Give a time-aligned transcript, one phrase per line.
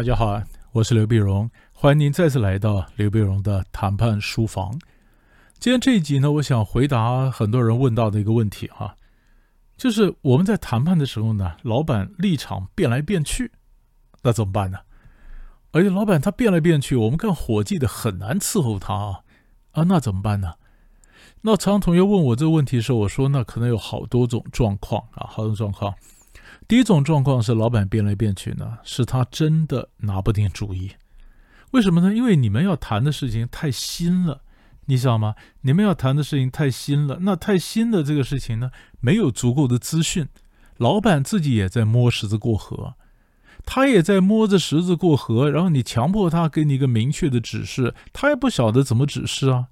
[0.00, 0.42] 大家好，
[0.72, 4.80] 我是刘碧荣，欢迎您再次来到刘碧荣的谈判书房。
[5.58, 8.96] 今天这一集呢，我想回答很多人问到的一个问题哈，
[9.76, 13.52] 就是我们在谈判的时候呢，老板立场变来变去，
[14.22, 14.78] 那怎么办呢？
[15.72, 19.20] 而且老板他变来变去，我们干伙计的很难伺候他啊，
[19.72, 20.54] 啊，那怎么办呢？
[21.42, 25.94] 那常常同学问我这个问题的时候，我说那可能有好多种状况啊，好多种状况。
[26.68, 30.92] 第一种状况是老板变来变去呢，是他真的拿不定主意。
[31.72, 32.14] 为什么呢？
[32.14, 34.42] 因为你们要谈的事情太新了，
[34.86, 35.34] 你知道吗？
[35.62, 38.70] 你们要谈的事情太新了，那太新的这个事情呢，
[39.00, 40.28] 没有足够的资讯，
[40.78, 42.94] 老板自己也在摸石子过河，
[43.64, 49.66] 他也在摸着石子过河，然后你强迫他给你一个明确的指示，他也不晓得怎么指示啊。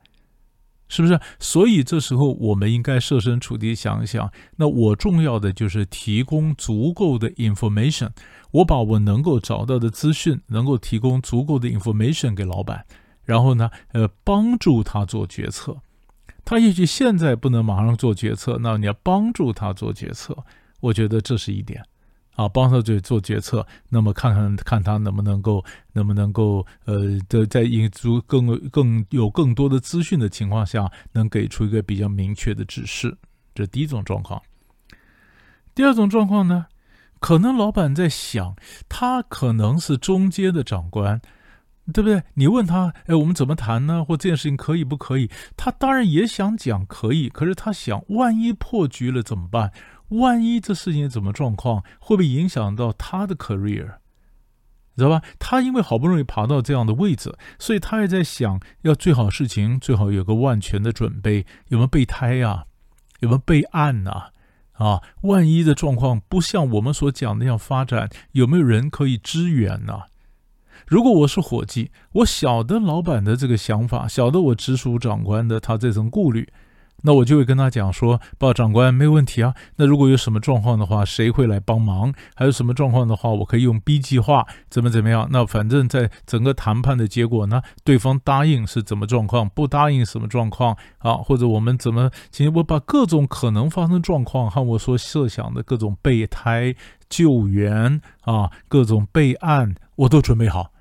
[0.89, 1.21] 是不是？
[1.39, 4.31] 所以这时候我们应该设身处地想一想。
[4.57, 8.11] 那我重要的就是提供足够的 information，
[8.51, 12.85] 我把我能够找到的资讯，能够提供足够的 information 给老板，
[13.25, 15.77] 然后呢，呃，帮助他做决策。
[16.45, 20.37] 他也许现在不能马上做决策，那你要帮助他做决策。
[20.81, 21.85] 我觉得这是一点。
[22.39, 33.19] 啊，帮他做做决策，那么看看看他能不能够，能不能够，呃，的在引足更更有更多的资讯的情况下，能给出一个比较明确的指示。
[33.57, 34.41] 这第一种状况。
[35.75, 36.67] 第二种状况呢，
[37.19, 38.55] 可能老板在想，
[38.89, 41.21] 他可能是中阶的长官，
[41.93, 42.23] 对不对？
[42.35, 44.05] 你问他，哎，我们怎么谈呢？
[44.05, 45.29] 或这件事情可以不可以？
[45.57, 49.73] 他当然也想讲可以，可是他想，万一破局了怎么办？
[50.09, 53.97] 万一这事情怎么状况，会不会影响到他的 career，
[54.97, 55.23] 知道吧？
[55.39, 62.65] 他因为好不容易爬到这样的位置，所以他也在想，要最好事情最好有个万全的准备，有没有备胎呀？
[63.21, 64.31] 有没有备案呐？
[64.73, 70.03] 啊，万一的状况不像我们所讲那样发展，有没有人可以支援呢？
[70.87, 76.49] 如果我是伙计，我晓得老板的这个想法，晓得我直属长官的他这层顾虑。
[77.03, 79.55] 那我就会跟他讲说，报长官没有问题啊。
[79.77, 82.13] 那如果有什么状况的话，谁会来帮忙？
[82.35, 85.29] 还有什么状况的话，我可以用 B 计划，怎么怎么样？
[85.31, 91.15] 那反正在整个谈判的结果呢，对方答应是怎么状况，不答应什么状况啊？
[91.15, 92.11] 或者我们怎么？
[92.31, 96.75] 其实我把各种可能发生状况和我所设想的各种备胎
[97.09, 100.73] 救援啊，各种备案，我都准备好。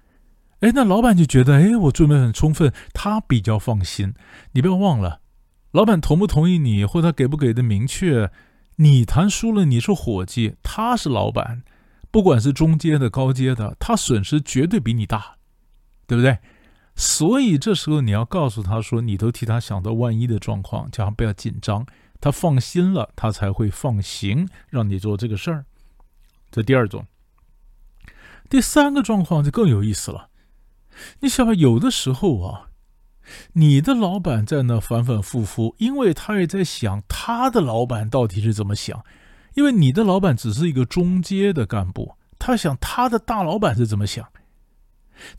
[0.61, 4.15] 哎，那老板就觉得，哎，我准备很充分，他比较放心。
[4.53, 5.19] 你不要忘了。
[5.71, 8.31] 老板同不同意你，或他给不给的明确？
[8.77, 11.63] 你谈输了，你是伙计，他是老板，
[12.09, 15.37] 不管是中阶的、高阶的，他损失绝对比你大，
[16.05, 16.37] 对不对？
[16.95, 21.85] 所以这时候你要告诉他说，你都替他想到万一的状况，叫他不要紧张，
[22.21, 25.65] 他放心了，他才会放行，让你做这个事儿。
[26.49, 27.05] 这第二种，
[28.49, 30.29] 第三个状况就更有意思了。
[31.19, 32.69] 你想想，有的时候啊。
[33.53, 39.03] 你的老板在那反反复复，因为他也在想他的老板到底是怎么想，
[39.55, 44.25] 因为你的老板只是一个中阶的干部，他想他的大老板是怎么想。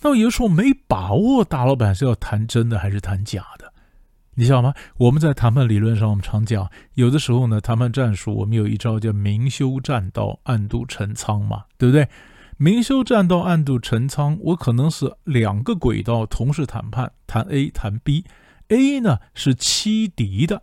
[0.03, 3.73] 那有的时候没把握，大老板是要谈真的还是谈假的，
[4.35, 4.75] 你知道吗？
[4.97, 12.09] 我们在谈判理论上，我们常讲，有的时候呢，谈判战术我们有一招叫明修栈道，暗度陈仓嘛，对不对？
[12.57, 14.37] 明修栈道，暗度陈仓。
[14.41, 18.25] 我可能是两个轨道同时谈判，谈 A，谈 B。
[18.71, 20.63] A 呢是欺敌的，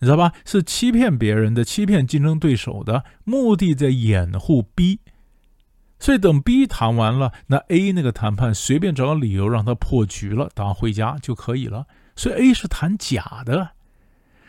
[0.00, 0.32] 你知道吧？
[0.44, 4.98] 是欺骗别人的，欺骗竞争对手的，目的在掩护 B。
[5.98, 11.86] 所以等 B 谈完了，那 A 那个谈判随便找个理由让他破局了，打回家就可以了。
[12.16, 13.70] 所以 A 是谈假的。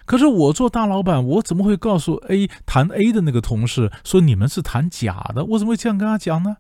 [0.06, 5.46] 可是我做大老板，我怎么会告诉 A 谈 A 的那个同事说你们是谈假的？
[5.46, 6.58] 我怎么会这样跟他讲呢？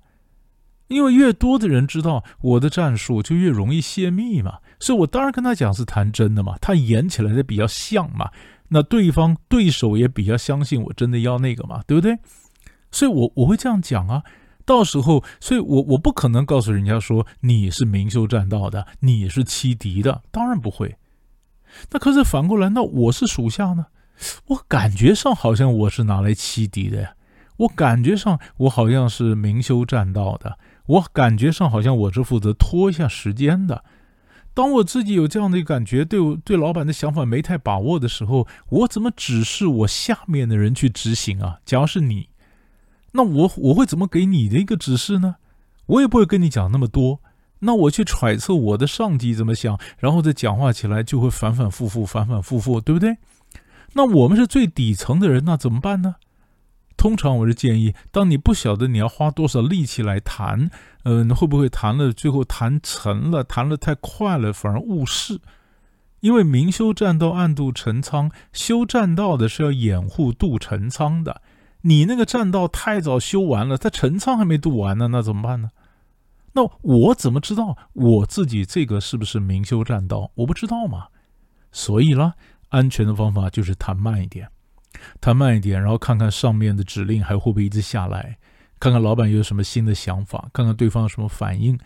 [0.94, 8.30] 因为越多的人知道我的战术，就越容易泄密嘛，所以我当然跟他讲是谈真的嘛，他演起来的比较像嘛，
[8.70, 12.18] 那对方对手也比较相信我真的要那个嘛，对不对？
[12.92, 14.24] 所以我我会这样讲啊，
[14.66, 20.96] 到时候，所以我我不可能告诉人家说你是明修栈道的，你是欺敌的，当然不会。
[21.90, 23.88] 那可是反过来，那我是属下呢，
[24.46, 27.16] 我感觉上好像我是拿来欺敌的呀，
[27.58, 30.58] 我感觉上我好像是明修栈道的。
[30.86, 33.84] 我感觉上好像我是负责拖一下时间的。
[34.54, 41.60] 当我自己有这样的感觉，对我对老板的想法没太把握的时候，我怎么指示我下面的人去执行啊？
[41.66, 42.30] 假如是你，
[43.14, 45.38] 那我我会怎么给你的一个指示呢？
[45.88, 47.20] 我也不会跟你讲那么多。
[47.60, 53.18] 那我去揣测我的上级怎么想，然后再讲话起来就会反反复复，反反复复，对不对？
[53.94, 56.16] 那我们是最底层的人，那怎么办呢？
[57.04, 60.72] 通常我是建议，当你不晓得你要花多少力气来谈，
[61.04, 65.42] 嗯，会不会谈了最后谈成了，谈了太快了，反而误事。
[66.22, 68.32] 因为明修栈道，暗度陈仓。
[68.54, 71.42] 修栈道的是要掩护渡陈仓的，
[71.82, 75.72] 你那个栈道太早修完了，他陈仓还没渡完呢，那怎么办呢？
[76.54, 80.32] 那我怎么知道我自己这个是不是明修栈道？
[80.36, 81.08] 我不知道嘛。
[81.70, 82.36] 所以啦，
[82.70, 84.48] 安全的方法就是谈慢一点，
[85.22, 88.38] 谈慢一点，然后看看上面的指令还会不会一直下来，
[88.80, 91.80] 看看老板有什么新的想法，看看对方有什么反应。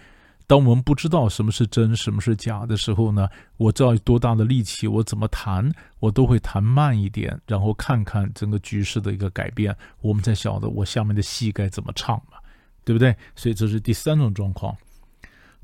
[0.49, 3.27] 当我们不知道什么是真，什么是假的时候呢？
[3.57, 5.69] 我知道多大的力气，我怎么弹，
[5.99, 12.37] 我都会弹慢一点，然后看看整个局势的一个改变，我们才晓得我下面的戏该怎么唱嘛，
[12.85, 13.13] 对不对？
[13.35, 14.73] 所以这是第三种状况。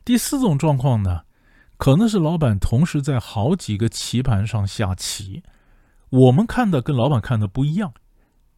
[0.03, 1.21] 第四种状况呢，
[1.77, 5.41] 可能是老板同时在好几个棋盘上下棋，
[6.13, 7.93] 我们看的跟老板看的不一样。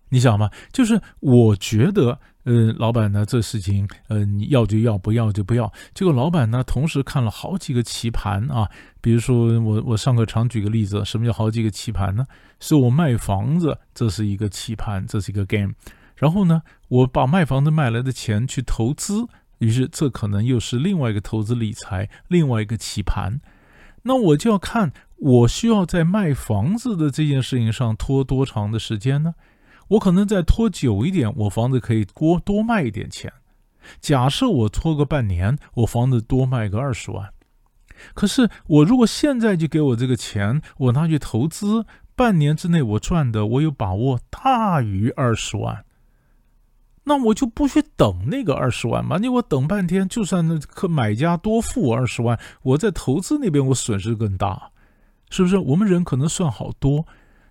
[0.10, 0.50] 你想吗？
[0.72, 2.19] 就是我觉得。
[2.46, 3.25] 呃，老板呢？
[3.25, 5.74] 这事情，呃，你要就要，不要就不要。
[5.96, 8.69] 结果老板呢，同时看了好几个棋盘啊。
[9.02, 12.24] 比如说，我我上课常举个例子，什么叫好几个棋盘呢？
[12.60, 15.74] 是我卖房子，这是一个棋盘，这是一个 game。
[16.16, 19.25] 然后呢，我把卖房子卖来的钱去投资，
[19.57, 23.42] 于是这可能又是另外一个投资理财，另外一个棋盘。
[24.04, 29.34] 那我就要看，我需要在卖房子的这件事情上拖多长的时间呢？
[29.90, 33.32] 我可能再拖久一点，我房子可以多多卖一点钱。
[34.00, 37.30] 假设我拖个半年，我房子多卖个二十万。
[38.14, 41.86] 可是我如果现在就给我这个钱，我拿去投资，
[42.16, 45.86] 半年之内我赚的，我有把握大于二十万。
[47.06, 49.18] 那我就不去等那个二十万嘛？
[49.20, 54.72] 你我等半天，就算那可买家多付我二十万，我在投资那边我损失更大，
[55.36, 55.58] 是不是？
[55.58, 57.06] 我们人可能算好多。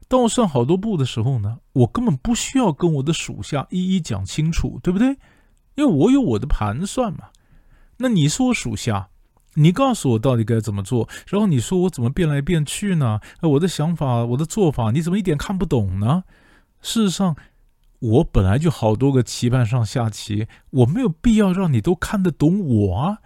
[0.09, 5.09] 当我算好多步的时候呢，我根本不需要跟我的属下一一讲清楚，对不对？
[5.75, 7.29] 因为我有我的盘算嘛。
[7.99, 9.09] 那你是我属下，
[9.55, 13.21] 你告诉我到底该怎么做，然后你说我怎么变来变去呢？
[13.43, 16.25] 我的想法，我的做法，你怎么一点看不懂呢？
[16.81, 17.37] 事实上，
[18.01, 23.19] 我本来就好多个棋盘上下棋，我没有必要让你都看得懂我啊。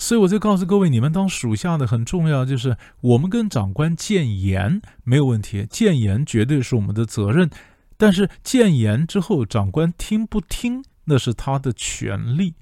[0.00, 7.50] 所以我就告诉各位，你们当属下的很重要，就是我们跟长官谏言没有问题，谏言绝对是我们的责任。
[7.98, 12.54] 但是谏言之后，长官听不听那是他的权利，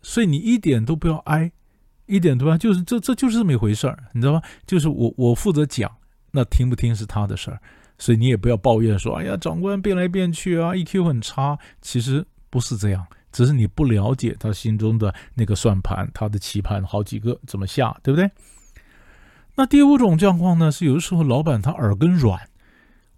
[0.00, 1.52] 所以你一点都不要挨，
[2.06, 4.40] 一点都不要，就是这这就是这么一回事儿，你知道吗？
[4.66, 5.94] 就是我我负责讲，
[6.30, 7.60] 那听不听是他的事儿，
[7.98, 13.06] 所以你也不要抱怨说，哎呀，长官变来变去啊，EQ 很差，其实不是这样。
[13.32, 18.30] 只是你不了解他心中的那个算盘，他的棋盘好几个怎么下，对不对？
[19.56, 22.48] 那第五种状况呢，是有的时候老板他耳根软。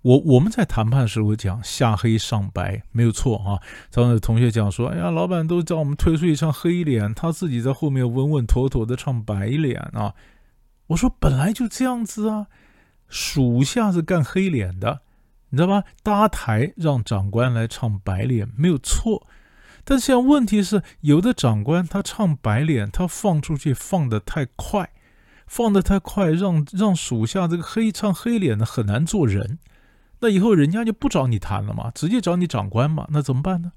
[0.02, 3.58] 我我们在谈判时候讲下黑上白没有错啊。
[3.90, 10.14] 刚才同学讲说，哎呀，老板都叫我们推出一张黑脸，他自己在后面稳稳妥妥的唱白脸啊。
[10.88, 12.48] 我说本来就这样子啊，
[13.08, 15.00] 属下是干黑脸的，
[15.48, 15.84] 你知道吧？
[16.02, 19.26] 搭台让长官来唱白脸没有错。
[19.84, 24.90] 但现在问题是，有的长官他唱白脸，他放出去放得太快，
[25.46, 29.58] 放得太快，让让属下这个黑唱黑脸的很难做人。
[30.20, 33.72] 那以后人家就不找你谈了嘛，直接找你长官嘛，那怎么办呢？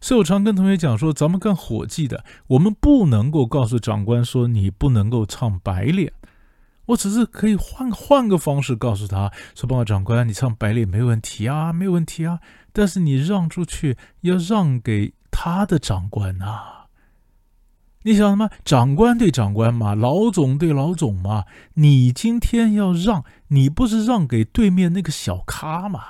[0.00, 6.12] 所以我常跟同学讲说，咱们干伙计的，我们不能够告诉长官说你不能够唱白脸，
[6.86, 12.40] 我只是可以换换个方式告诉他说，报告长官，你唱白脸没问题啊，没问题啊。
[12.72, 16.86] 但是你让出去要让给他的长官呐，
[18.02, 18.50] 你想什么？
[18.64, 21.44] 长官对长官嘛，老总对老总嘛。
[21.74, 26.00] 你今天要让，你不是让给对面那个小咖嘛？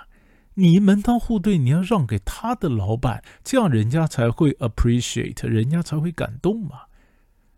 [0.55, 6.83] 你门当户对，你要让给他的老板，这样人家才会 appreciate，人家才会感动嘛。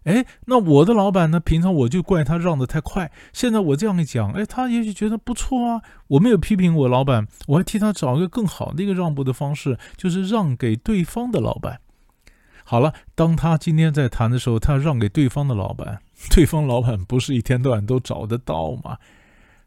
[0.06, 1.40] 哎，那我的老板呢？
[1.40, 5.82] 平常我就怪他让的太快，现在我这样一讲，哎，他也许觉得不错啊。
[6.06, 11.80] 我没有批评我老板，我还替他找一个更好的一个让步的方式，就是让给对方的老板。
[12.62, 15.98] 好了，当他今天在谈的时候，他让给对方的老板，
[16.30, 18.98] 对方老板不是一天到晚都找得到吗？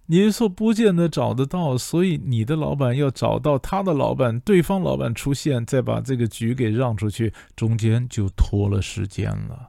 [0.06, 9.68] 你说不见得找得到，所以你的老板要找到他的老板，对方老板出现，再把这个局给让出去，中间就拖了时间了。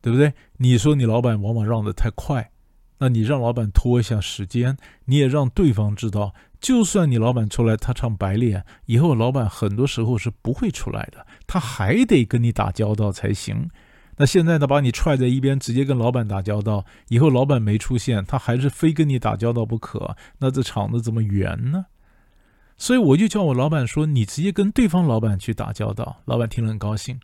[0.00, 0.32] 对不对？
[0.58, 2.50] 你说你老板往往让的太快，
[2.98, 4.76] 那你让老板拖一下时间，
[5.06, 13.70] 你也让对方知道，就算你老板出来他唱白脸，以后老板很多时候是不会出来的，他还得跟你打交道才行。
[14.16, 21.86] 那现在呢，把你踹在一边，直接跟老板打交道，以后老板没出现，他还是非跟你打交道不可，那这场子怎么圆呢？
[22.76, 26.20] 所以我就叫我老板说，你直接跟对方老板去打交道。
[26.26, 27.18] 老板听了很高兴，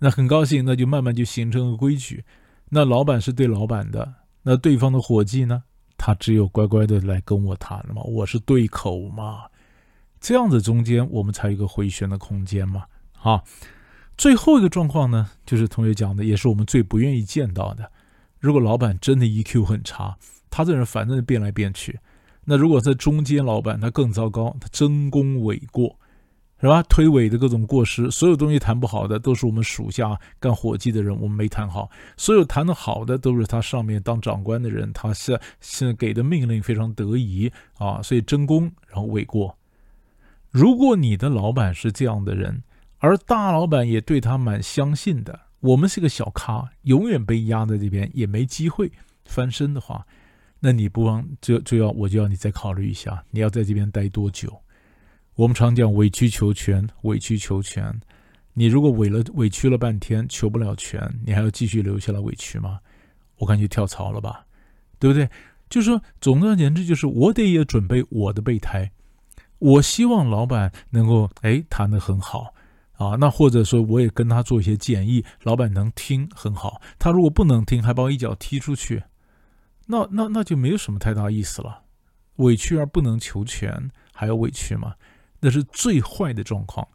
[0.00, 2.24] 那很高兴，那就慢慢就形成了规矩。
[2.70, 5.62] 那老板是对老板的，那对方的伙计呢，
[5.96, 9.44] 他只有乖乖的来跟我谈了嘛，我是对口嘛。
[10.20, 12.84] 这样子中间我们才有一个回旋的空间嘛。
[13.22, 13.42] 啊，
[14.16, 17.90] 最后一个状况呢，就是同学讲的，也是我们最不愿意见到的。
[18.38, 20.16] 如果老板真的 EQ 很差，
[20.48, 21.98] 他这人反正变来变去。
[22.44, 25.98] 那如果在中间老板，他更糟糕，他争功诿过，
[26.60, 26.82] 是吧？
[26.82, 31.88] 推诿的各种过失，所有东西谈不好的都是我们属下干伙计的人，我们没谈好；
[32.18, 39.56] 所有谈的好的都是他上面当长官的人，他是是给的命令非常得宜啊，所以争功然后诿过。
[40.50, 42.62] 如果你的老板是这样的人，
[42.98, 48.92] 而大老板也对他蛮相信的，我们是个小咖，永远被压在这边，也没机会
[49.24, 50.06] 翻身的话。
[50.58, 54.60] 那你不妨就就要我就要你再考虑一下，你要在这边待多久？
[55.36, 57.98] 我们常讲委曲求全，委曲求全。
[58.52, 62.80] 你如果委了委屈了半天，求不了全，你还要继续留下来委屈吗？
[63.36, 64.44] 我看就跳槽了吧，
[64.98, 65.28] 对不对？
[65.70, 68.90] 就是说，总而言之，就是我得也准备我的备胎。
[69.60, 72.52] 我希望老板能够哎谈得很好
[72.94, 76.82] 啊，那或者说我也跟他做一些建议，老板能听很好。
[76.98, 79.04] 他如果不能听，还把我一脚踢出去。
[79.86, 81.82] 那那那就没有什么太大意思了，
[82.36, 84.94] 委屈而不能求全，还要委屈吗？
[85.40, 86.86] 那是最坏的状况。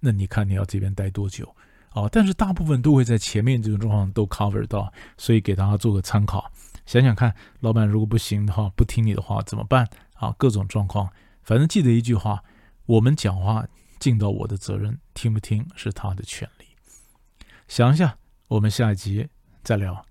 [0.00, 1.54] 那你看你要这边待多久
[1.90, 2.08] 啊？
[2.10, 6.50] 但是大部分都会在前面这种状况都 cover 到，所以给大家做个参考。
[6.86, 10.34] 想想看，老板如果不行的话，不听你的话怎么办啊？
[10.38, 12.42] 各种状况，反正记得一句话：
[12.86, 13.66] 我们讲话
[13.98, 16.64] 尽到我的责任，听不听是他的权利。
[17.68, 18.16] 想一下，
[18.48, 19.28] 我们下一集
[19.62, 20.09] 再聊。